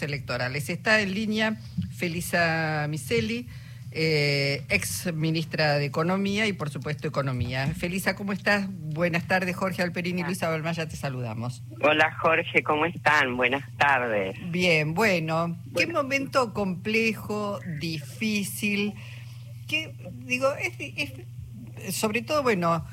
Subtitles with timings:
[0.00, 0.68] resultados electorales.
[0.68, 1.56] Está en línea
[1.96, 3.48] Felisa Miseli,
[3.92, 7.66] eh, ex ministra de Economía y por supuesto Economía.
[7.74, 8.66] Felisa, ¿cómo estás?
[8.68, 11.62] Buenas tardes, Jorge Alperini y Luisa Balmaya, te saludamos.
[11.82, 13.36] Hola Jorge, ¿cómo están?
[13.36, 14.36] Buenas tardes.
[14.50, 18.94] Bien, bueno, qué momento complejo, difícil,
[19.68, 19.94] que
[20.26, 22.84] digo, es, sobre todo, bueno,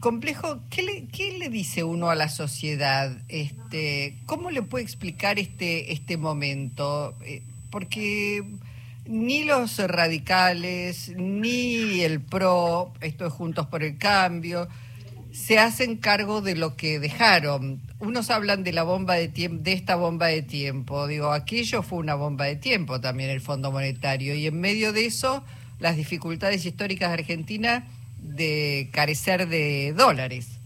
[0.00, 3.16] complejo, ¿qué le, ¿qué le dice uno a la sociedad?
[3.28, 7.14] Este, ¿Cómo le puede explicar este, este momento?
[7.24, 8.44] Eh, porque
[9.06, 14.68] ni los radicales, ni el PRO, esto es Juntos por el Cambio,
[15.32, 17.80] se hacen cargo de lo que dejaron.
[18.00, 21.06] Unos hablan de la bomba de tiempo, de esta bomba de tiempo.
[21.06, 24.34] Digo, aquello fue una bomba de tiempo también el Fondo Monetario.
[24.34, 25.44] Y en medio de eso,
[25.78, 27.86] las dificultades históricas de Argentina
[28.34, 30.58] de carecer de dólares.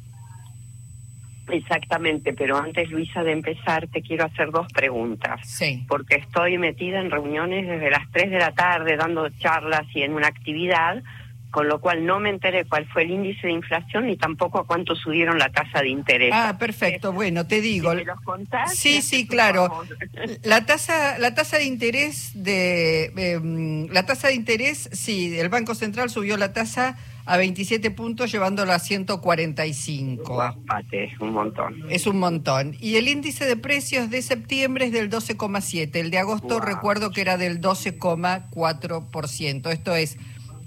[1.48, 5.40] Exactamente, pero antes, Luisa, de empezar, te quiero hacer dos preguntas.
[5.44, 5.84] Sí.
[5.88, 10.14] Porque estoy metida en reuniones desde las 3 de la tarde, dando charlas y en
[10.14, 11.02] una actividad,
[11.50, 14.66] con lo cual no me enteré cuál fue el índice de inflación ni tampoco a
[14.66, 16.30] cuánto subieron la tasa de interés.
[16.32, 17.12] Ah, perfecto.
[17.12, 17.92] Bueno, te digo.
[17.92, 18.74] los contás?
[18.74, 19.82] Sí, sí, claro.
[20.44, 25.74] La tasa, la tasa de interés de, em, la tasa de interés, sí, el Banco
[25.74, 30.34] Central subió la tasa a 27 puntos, llevándolo a 145.
[30.34, 31.74] Guapate, es un montón.
[31.88, 32.76] Es un montón.
[32.80, 35.96] Y el índice de precios de septiembre es del 12,7.
[35.96, 39.70] El de agosto recuerdo que era del 12,4%.
[39.70, 40.16] Esto es,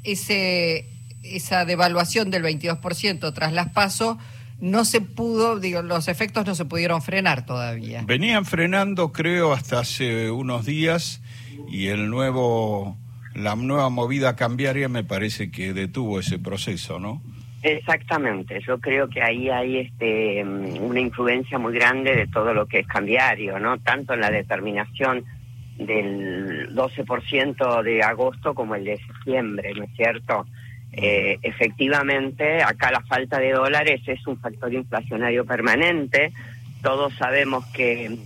[0.03, 0.87] ese,
[1.23, 4.17] esa devaluación del 22% tras las pasos
[4.59, 8.03] no se pudo, digo, los efectos no se pudieron frenar todavía.
[8.05, 11.21] Venían frenando, creo, hasta hace unos días
[11.69, 12.97] y el nuevo
[13.35, 17.21] la nueva movida cambiaria me parece que detuvo ese proceso, ¿no?
[17.61, 22.79] Exactamente, yo creo que ahí hay este, una influencia muy grande de todo lo que
[22.79, 23.79] es cambiario, ¿no?
[23.79, 25.25] Tanto en la determinación
[25.77, 30.45] del 12% de agosto como el de septiembre, ¿no es cierto?
[30.93, 36.31] Eh, efectivamente, acá la falta de dólares es un factor inflacionario permanente.
[36.81, 38.17] Todos sabemos que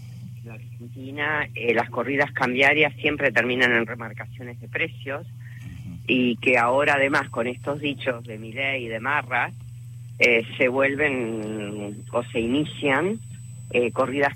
[1.00, 5.26] Argentina eh, las corridas cambiarias siempre terminan en remarcaciones de precios
[6.08, 9.52] y que ahora además con estos dichos de Milei y de Marra
[10.18, 13.18] eh, se vuelven o se inician
[13.72, 14.34] eh, corridas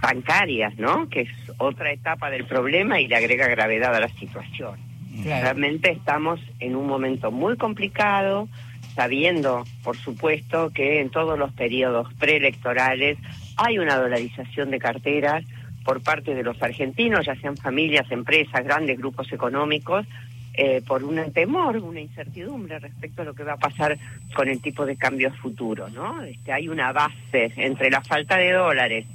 [0.00, 1.06] bancarias, ¿no?
[1.10, 4.78] Que es otra etapa del problema y le agrega gravedad a la situación.
[5.22, 8.48] Realmente estamos en un momento muy complicado,
[8.94, 13.18] sabiendo, por supuesto, que en todos los periodos preelectorales
[13.58, 15.44] hay una dolarización de carteras
[15.88, 20.04] por parte de los argentinos, ya sean familias, empresas, grandes grupos económicos,
[20.52, 23.98] eh, por un temor, una incertidumbre respecto a lo que va a pasar
[24.34, 26.22] con el tipo de cambio futuro, ¿no?
[26.24, 29.06] Este, hay una base entre la falta de dólares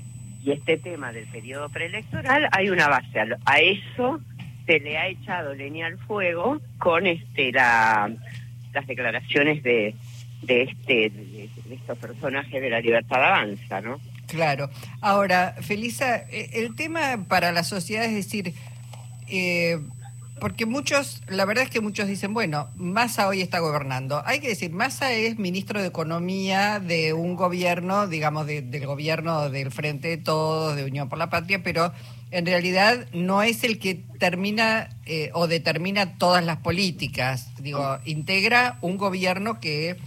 [0.44, 3.20] y este tema del periodo preelectoral, hay una base.
[3.46, 4.20] A, eso
[4.66, 8.12] se le ha echado leña al fuego con este la,
[8.74, 9.94] las declaraciones de,
[10.42, 14.00] de este de estos personajes de la libertad avanza, ¿no?
[14.34, 14.72] Claro.
[15.00, 18.56] Ahora, Felisa, eh, el tema para la sociedad es decir,
[19.30, 19.80] eh,
[20.40, 24.24] porque muchos, la verdad es que muchos dicen, bueno, Massa hoy está gobernando.
[24.26, 29.70] Hay que decir, Massa es ministro de Economía de un gobierno, digamos, del gobierno del
[29.70, 31.94] Frente de Todos, de Unión por la Patria, pero
[32.32, 37.50] en realidad no es el que termina eh, o determina todas las políticas.
[37.60, 39.98] Digo, integra un gobierno que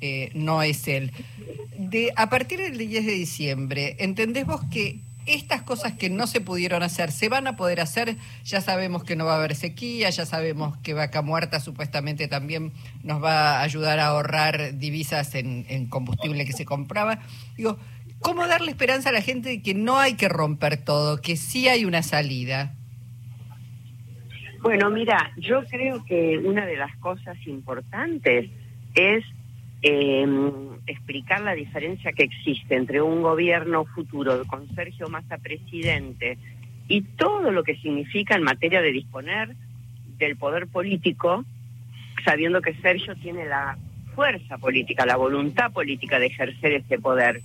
[0.00, 1.12] eh, no es él.
[1.78, 6.40] De, a partir del 10 de diciembre, ¿entendés vos que estas cosas que no se
[6.40, 8.16] pudieron hacer se van a poder hacer?
[8.44, 12.72] Ya sabemos que no va a haber sequía, ya sabemos que Vaca Muerta supuestamente también
[13.02, 17.20] nos va a ayudar a ahorrar divisas en, en combustible que se compraba.
[17.56, 17.78] Digo,
[18.20, 21.68] ¿cómo darle esperanza a la gente de que no hay que romper todo, que sí
[21.68, 22.74] hay una salida?
[24.62, 28.50] Bueno, mira, yo creo que una de las cosas importantes
[28.94, 29.24] es
[29.82, 30.26] eh,
[30.86, 36.36] explicar la diferencia que existe entre un gobierno futuro con Sergio Massa presidente
[36.88, 39.54] y todo lo que significa en materia de disponer
[40.18, 41.44] del poder político,
[42.24, 43.78] sabiendo que Sergio tiene la
[44.14, 47.40] fuerza política, la voluntad política de ejercer este poder,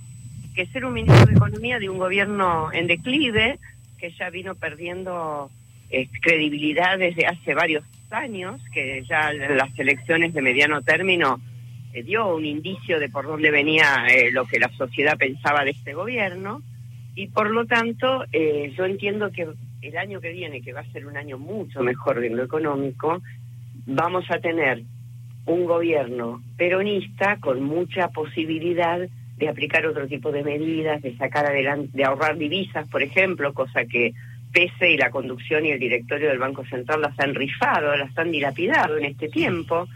[0.54, 3.58] que ser un ministro de Economía de un gobierno en declive,
[3.98, 5.50] que ya vino perdiendo
[5.90, 11.40] eh, credibilidad desde hace varios años, que ya las elecciones de mediano término
[11.92, 15.94] dio un indicio de por dónde venía eh, lo que la sociedad pensaba de este
[15.94, 16.62] gobierno
[17.14, 19.48] y por lo tanto eh, yo entiendo que
[19.82, 23.22] el año que viene, que va a ser un año mucho mejor en lo económico,
[23.86, 24.82] vamos a tener
[25.46, 29.00] un gobierno peronista con mucha posibilidad
[29.36, 33.84] de aplicar otro tipo de medidas, de sacar adelante, de ahorrar divisas, por ejemplo, cosa
[33.84, 34.12] que
[34.52, 38.32] PESE y la conducción y el directorio del Banco Central las han rifado, las han
[38.32, 39.86] dilapidado en este tiempo.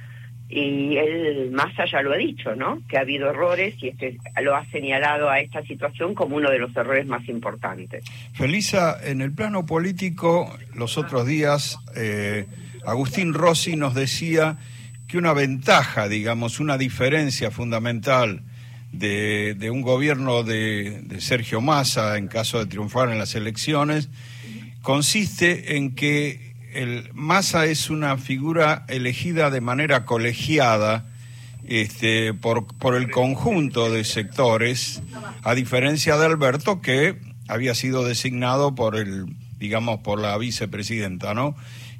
[0.52, 2.82] Y él, Massa ya lo ha dicho, ¿no?
[2.88, 6.58] Que ha habido errores y este lo ha señalado a esta situación como uno de
[6.58, 8.04] los errores más importantes.
[8.32, 12.46] Felisa, en el plano político, los otros días, eh,
[12.84, 14.58] Agustín Rossi nos decía
[15.06, 18.42] que una ventaja, digamos, una diferencia fundamental
[18.90, 24.08] de, un gobierno de Sergio Massa en caso de triunfar en las elecciones
[24.82, 31.06] consiste en que el Massa es una figura elegida de manera colegiada
[31.66, 35.02] este, por, el conjunto de sectores,
[35.42, 37.16] a diferencia de Alberto, que
[37.48, 39.26] había sido designado por el,
[39.58, 41.56] digamos, por la vicepresidenta, ¿no?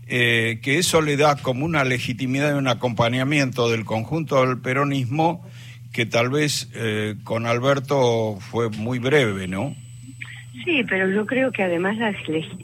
[0.08, 5.46] Eh, que eso le da como una legitimidad y un acompañamiento del conjunto del peronismo
[5.92, 9.74] que tal vez eh, con Alberto fue muy breve, ¿no?
[10.64, 11.96] Sí, pero yo creo que además,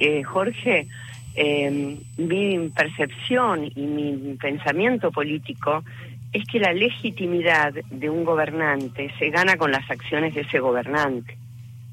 [0.00, 0.88] eh, Jorge,
[1.36, 5.84] eh, mi percepción y mi pensamiento político
[6.32, 11.36] es que la legitimidad de un gobernante se gana con las acciones de ese gobernante.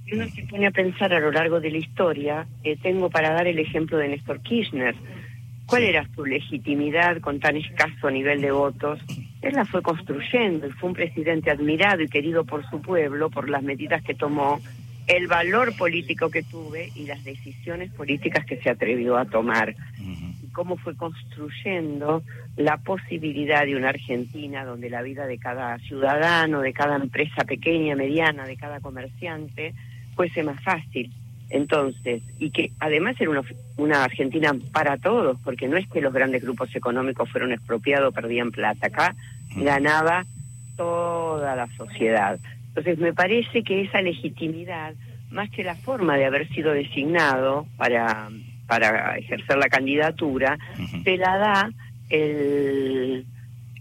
[0.05, 3.31] Si uno se pone a pensar a lo largo de la historia, eh, tengo para
[3.31, 4.95] dar el ejemplo de Néstor Kirchner.
[5.65, 8.99] ¿Cuál era su legitimidad con tan escaso nivel de votos?
[9.41, 13.49] Él la fue construyendo y fue un presidente admirado y querido por su pueblo por
[13.49, 14.59] las medidas que tomó
[15.07, 19.75] el valor político que tuve y las decisiones políticas que se atrevió a tomar.
[19.99, 22.23] Y cómo fue construyendo
[22.55, 27.95] la posibilidad de una Argentina donde la vida de cada ciudadano, de cada empresa pequeña,
[27.95, 29.73] mediana, de cada comerciante,
[30.15, 31.11] fuese más fácil.
[31.49, 33.43] Entonces, y que además era una,
[33.77, 38.51] una Argentina para todos, porque no es que los grandes grupos económicos fueron expropiados, perdían
[38.51, 38.87] plata.
[38.87, 39.15] Acá
[39.55, 40.25] ganaba
[40.75, 42.39] toda la sociedad.
[42.75, 44.95] Entonces me parece que esa legitimidad,
[45.29, 48.29] más que la forma de haber sido designado para,
[48.65, 50.57] para ejercer la candidatura,
[51.03, 51.71] se la da
[52.09, 53.27] el,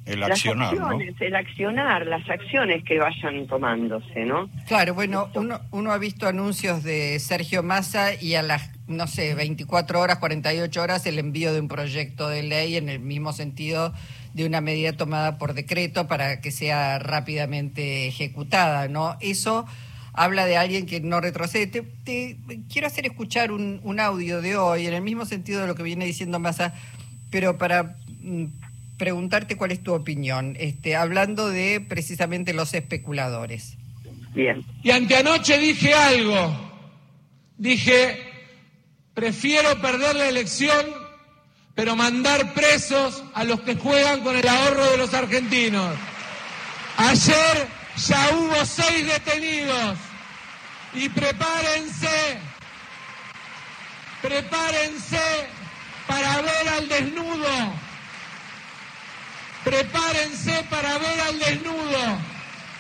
[0.05, 0.99] el accionar, ¿no?
[1.00, 4.50] El accionar, las acciones que vayan tomándose, ¿no?
[4.67, 9.35] Claro, bueno, uno, uno ha visto anuncios de Sergio Massa y a las, no sé,
[9.35, 13.94] 24 horas, 48 horas el envío de un proyecto de ley en el mismo sentido
[14.34, 19.17] de una medida tomada por decreto para que sea rápidamente ejecutada, ¿no?
[19.20, 19.67] Eso
[20.12, 21.67] habla de alguien que no retrocede.
[22.05, 22.37] Te,
[22.70, 25.82] quiero hacer escuchar un, un, audio de hoy, en el mismo sentido de lo que
[25.82, 26.75] viene diciendo Massa,
[27.31, 28.46] pero para mm,
[28.99, 33.76] preguntarte cuál es tu opinión, este, hablando de precisamente los especuladores.
[34.34, 34.64] Bien.
[34.82, 36.70] Y anteanoche dije algo.
[37.58, 38.19] Dije,
[39.14, 41.02] prefiero perder la elección
[41.75, 45.95] pero mandar presos a los que juegan con el ahorro de los argentinos.
[46.99, 49.99] Ayer ya hubo seis detenidos.
[50.95, 52.39] Y prepárense,
[54.21, 55.47] prepárense
[56.07, 57.73] para ver al desnudo,
[59.65, 62.19] prepárense para ver al desnudo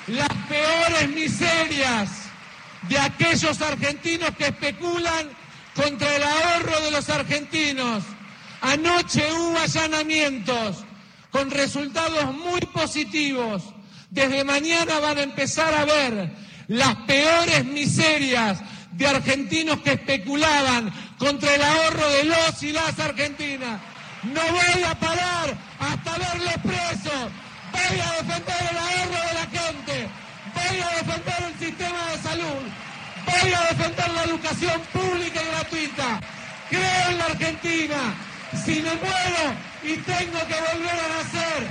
[0.08, 2.10] las peores miserias
[2.82, 5.30] de aquellos argentinos que especulan
[5.74, 8.04] contra el ahorro de los argentinos
[8.62, 10.84] Anoche hubo allanamientos
[11.32, 13.62] con resultados muy positivos.
[14.08, 16.30] Desde mañana van a empezar a ver
[16.68, 18.60] las peores miserias
[18.92, 23.80] de argentinos que especulaban contra el ahorro de los y las argentinas.
[24.22, 27.30] No voy a parar hasta verlos presos.
[27.72, 30.08] Voy a defender el ahorro de la gente.
[30.54, 32.62] Voy a defender el sistema de salud.
[33.26, 36.20] Voy a defender la educación pública y gratuita.
[36.70, 38.14] Creo en la Argentina
[38.64, 41.66] si me muero y tengo que volver a nacer,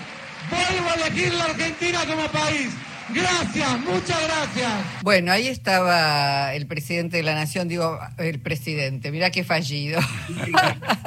[0.49, 2.71] vuelvo a elegir la Argentina como país.
[3.13, 4.71] Gracias, muchas gracias.
[5.03, 9.99] Bueno, ahí estaba el presidente de la Nación, digo, el presidente, mira qué fallido.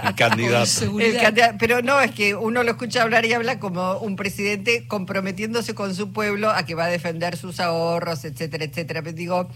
[0.02, 1.00] el candidato.
[1.00, 1.57] El candidato.
[1.59, 5.95] Pero no, es que uno lo escucha hablar y habla como un presidente comprometiéndose con
[5.95, 9.02] su pueblo a que va a defender sus ahorros, etcétera, etcétera.
[9.02, 9.49] Pero digo,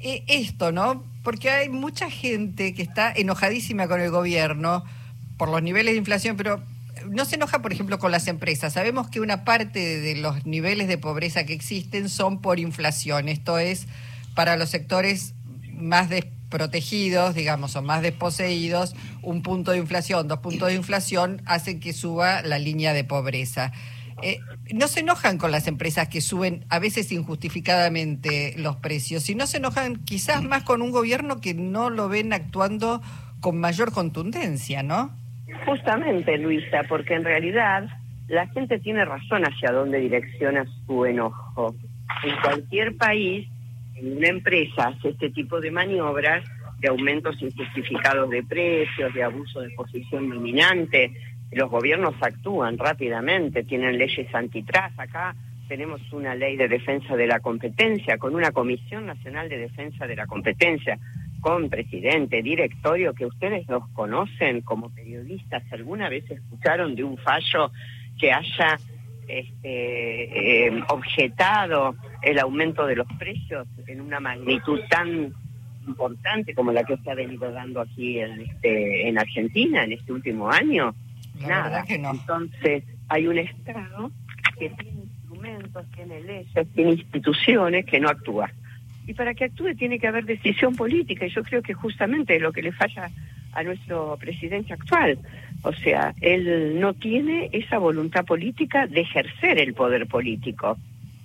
[0.00, 1.04] e, esto, ¿no?
[1.22, 4.84] Porque hay mucha gente que está enojadísima con el gobierno
[5.36, 6.62] por los niveles de inflación, pero
[7.08, 8.72] no se enoja, por ejemplo, con las empresas.
[8.72, 13.28] Sabemos que una parte de los niveles de pobreza que existen son por inflación.
[13.28, 13.86] Esto es
[14.34, 15.34] para los sectores
[15.72, 21.80] más desprotegidos, digamos, o más desposeídos, un punto de inflación, dos puntos de inflación hacen
[21.80, 23.72] que suba la línea de pobreza.
[24.22, 24.38] Eh,
[24.72, 29.56] no se enojan con las empresas que suben a veces injustificadamente los precios, sino se
[29.56, 33.02] enojan quizás más con un gobierno que no lo ven actuando
[33.40, 35.23] con mayor contundencia, ¿no?
[35.66, 37.88] Justamente, Luisa, porque en realidad
[38.28, 41.74] la gente tiene razón hacia dónde direcciona su enojo.
[42.22, 43.48] en cualquier país,
[43.96, 46.44] en una empresa hace este tipo de maniobras
[46.80, 51.12] de aumentos injustificados de precios, de abuso de posición dominante,
[51.52, 54.98] los gobiernos actúan rápidamente, tienen leyes antitrust.
[54.98, 55.34] Acá
[55.68, 60.16] tenemos una ley de defensa de la competencia con una Comisión Nacional de Defensa de
[60.16, 60.98] la Competencia,
[61.44, 65.62] con presidente, directorio, que ustedes los conocen como periodistas.
[65.70, 67.70] ¿Alguna vez escucharon de un fallo
[68.18, 68.78] que haya
[69.28, 75.34] este, eh, objetado el aumento de los precios en una magnitud tan
[75.86, 80.14] importante como la que se ha venido dando aquí en, este, en Argentina en este
[80.14, 80.94] último año?
[81.46, 81.84] Nada.
[81.86, 84.10] Entonces, hay un Estado
[84.58, 88.50] que tiene instrumentos, tiene leyes, tiene instituciones que no actúa.
[89.06, 92.42] Y para que actúe tiene que haber decisión política, y yo creo que justamente es
[92.42, 93.10] lo que le falla
[93.52, 95.18] a nuestro presidente actual.
[95.62, 100.78] O sea, él no tiene esa voluntad política de ejercer el poder político.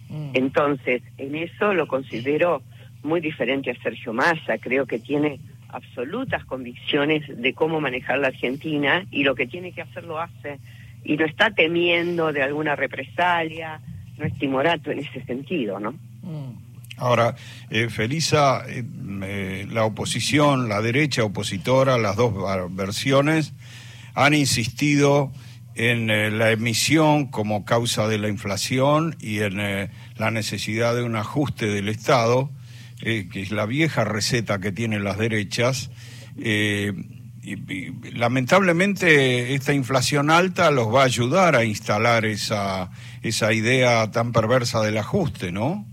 [0.09, 0.31] Mm.
[0.33, 2.61] Entonces, en eso lo considero
[3.03, 4.57] muy diferente a Sergio Massa.
[4.59, 9.81] Creo que tiene absolutas convicciones de cómo manejar la Argentina y lo que tiene que
[9.81, 10.59] hacer lo hace.
[11.03, 13.79] Y no está temiendo de alguna represalia,
[14.17, 15.95] no es timorato en ese sentido, ¿no?
[16.99, 17.35] Ahora,
[17.69, 18.83] eh, Felisa, eh,
[19.23, 22.33] eh, la oposición, la derecha opositora, las dos
[22.71, 23.53] versiones,
[24.13, 25.31] han insistido
[25.75, 31.67] en la emisión como causa de la inflación y en la necesidad de un ajuste
[31.67, 32.51] del Estado
[33.01, 35.89] eh, que es la vieja receta que tienen las derechas.
[36.37, 36.91] Eh,
[37.41, 42.91] y, lamentablemente esta inflación alta los va a ayudar a instalar esa,
[43.21, 45.87] esa idea tan perversa del ajuste, ¿no?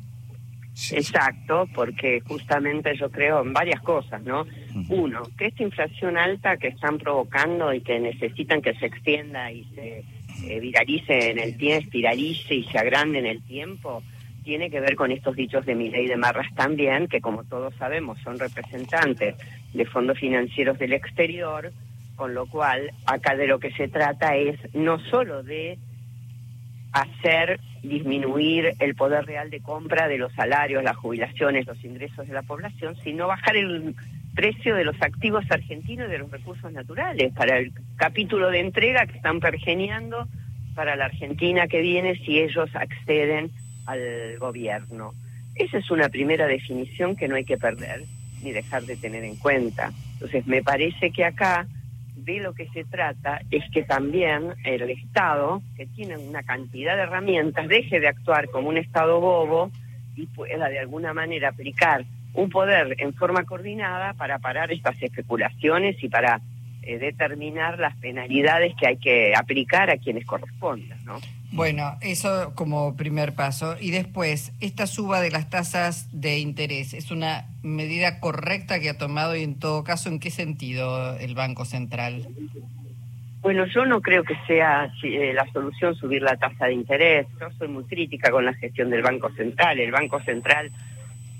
[0.93, 4.45] Exacto, porque justamente yo creo en varias cosas, ¿no?
[4.91, 9.65] Uno, que esta inflación alta que están provocando y que necesitan que se extienda y
[9.75, 10.05] se
[10.45, 14.03] eh, viralice en el tiempo, espiralice y se agrande en el tiempo,
[14.45, 18.19] tiene que ver con estos dichos de Miley de Marras también, que como todos sabemos
[18.23, 19.35] son representantes
[19.73, 21.73] de fondos financieros del exterior,
[22.17, 25.79] con lo cual acá de lo que se trata es no solo de
[26.93, 32.35] hacer disminuir el poder real de compra de los salarios, las jubilaciones, los ingresos de
[32.35, 33.95] la población, sino bajar el
[34.35, 39.07] precio de los activos argentinos y de los recursos naturales para el capítulo de entrega
[39.07, 40.29] que están pergeniando
[40.75, 43.51] para la Argentina que viene si ellos acceden
[43.87, 45.15] al gobierno.
[45.55, 48.03] Esa es una primera definición que no hay que perder
[48.43, 49.91] ni dejar de tener en cuenta.
[50.13, 51.67] Entonces, me parece que acá
[52.17, 57.03] de lo que se trata es que también el Estado, que tiene una cantidad de
[57.03, 59.71] herramientas, deje de actuar como un Estado bobo
[60.17, 62.05] y pueda de alguna manera aplicar
[62.35, 66.41] un poder en forma coordinada para parar estas especulaciones y para
[66.83, 71.19] eh, determinar las penalidades que hay que aplicar a quienes correspondan, ¿no?
[71.53, 73.77] Bueno, eso como primer paso.
[73.81, 78.99] Y después, esta suba de las tasas de interés, ¿es una medida correcta que ha
[78.99, 82.29] tomado y en todo caso, ¿en qué sentido el Banco Central?
[83.41, 87.27] Bueno, yo no creo que sea eh, la solución subir la tasa de interés.
[87.41, 89.79] Yo soy muy crítica con la gestión del Banco Central.
[89.79, 90.71] El Banco Central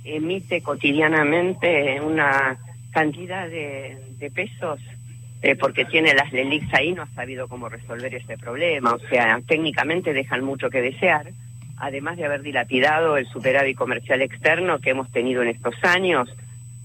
[0.05, 2.59] emite cotidianamente una
[2.93, 4.81] cantidad de, de pesos
[5.47, 8.95] eh, porque tiene las LELIX ahí, no ha sabido cómo resolver ese problema.
[8.95, 11.29] O sea, técnicamente dejan mucho que desear,
[11.77, 16.29] además de haber dilapidado el superávit comercial externo que hemos tenido en estos años,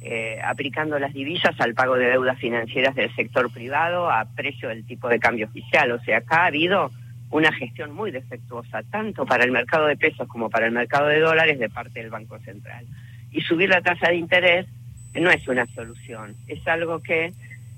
[0.02, 4.86] eh, aplicando las divisas al pago de deudas financieras del sector privado a precio del
[4.86, 5.94] tipo de cambio oficial.
[5.94, 6.92] O sea, acá ha habido
[7.32, 11.20] una gestión muy defectuosa, tanto para el mercado de pesos como para el mercado de
[11.20, 12.86] dólares de parte del Banco Central.
[13.32, 14.68] Y subir la tasa de interés
[15.16, 17.34] no es una solución, es algo que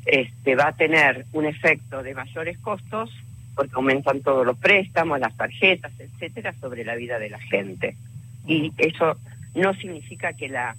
[0.06, 3.10] este, va a tener un efecto de mayores costos
[3.56, 7.96] porque aumentan todos los préstamos, las tarjetas, etcétera, sobre la vida de la gente.
[8.48, 9.18] Y eso
[9.56, 10.76] no significa que la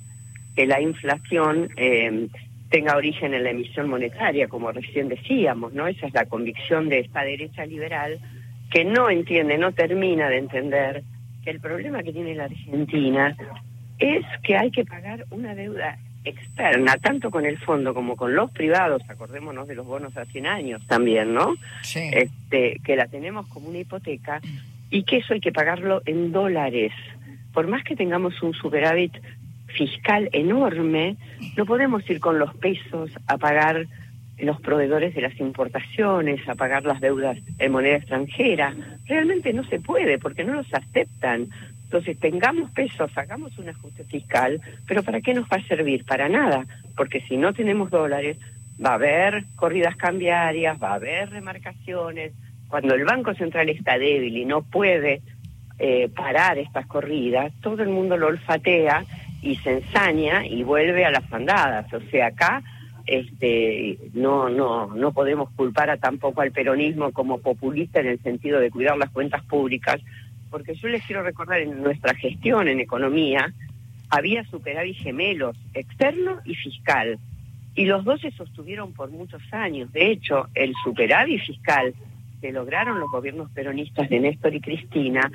[0.55, 2.29] que la inflación eh,
[2.71, 5.87] tenga origen en la emisión monetaria, como recién decíamos, ¿no?
[5.87, 8.19] Esa es la convicción de esta derecha liberal
[8.71, 11.03] que no entiende, no termina de entender
[11.45, 13.37] que el problema que tiene la Argentina
[13.99, 18.51] es que hay que pagar una deuda externa, tanto con el fondo como con los
[18.51, 21.55] privados, acordémonos de los bonos a 100 años también, ¿no?
[21.83, 22.11] Sí.
[22.13, 24.41] Este, que la tenemos como una hipoteca
[24.91, 26.93] y que eso hay que pagarlo en dólares.
[27.53, 29.13] Por más que tengamos un superávit
[29.67, 31.17] fiscal enorme,
[31.57, 33.87] no podemos ir con los pesos a pagar
[34.39, 38.75] los proveedores de las importaciones, a pagar las deudas en moneda extranjera.
[39.07, 41.49] Realmente no se puede porque no los aceptan.
[41.85, 46.05] Entonces, tengamos pesos, hagamos un ajuste fiscal, pero ¿para qué nos va a servir?
[46.05, 48.37] Para nada, porque si no tenemos dólares,
[48.85, 52.33] va a haber corridas cambiarias, va a haber remarcaciones.
[52.69, 55.23] Cuando el Banco Central está débil y no puede
[55.79, 59.05] eh, parar estas corridas, todo el mundo lo olfatea
[59.43, 61.93] y se ensaña y vuelve a las andadas.
[61.93, 62.63] O sea, acá
[63.07, 68.61] este, no, no, no podemos culpar a tampoco al peronismo como populista en el sentido
[68.61, 70.01] de cuidar las cuentas públicas,
[70.55, 73.53] porque yo les quiero recordar en nuestra gestión en economía
[74.09, 77.19] había superávit gemelos, externo y fiscal,
[77.75, 79.93] y los dos se sostuvieron por muchos años.
[79.93, 81.93] De hecho, el superávit fiscal
[82.41, 85.29] que lograron los gobiernos peronistas de Néstor y Cristina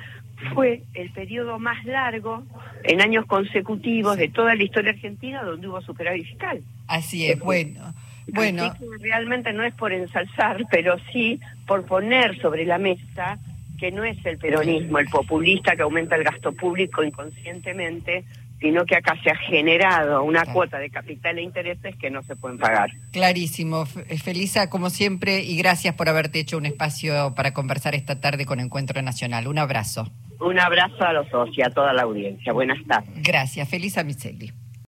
[0.54, 2.42] fue el periodo más largo
[2.84, 6.62] en años consecutivos de toda la historia argentina donde hubo superávit fiscal.
[6.86, 7.92] Así es, bueno.
[8.26, 13.38] Bueno, realmente no es por ensalzar, pero sí por poner sobre la mesa
[13.80, 18.24] que no es el peronismo, el populista que aumenta el gasto público inconscientemente,
[18.60, 22.36] sino que acá se ha generado una cuota de capital e intereses que no se
[22.36, 22.90] pueden pagar.
[23.10, 23.86] Clarísimo.
[23.86, 28.60] Felisa, como siempre, y gracias por haberte hecho un espacio para conversar esta tarde con
[28.60, 29.48] Encuentro Nacional.
[29.48, 30.12] Un abrazo.
[30.40, 32.52] Un abrazo a los socios y a toda la audiencia.
[32.52, 33.22] Buenas tardes.
[33.22, 33.66] Gracias.
[33.66, 34.52] Felisa Micelli.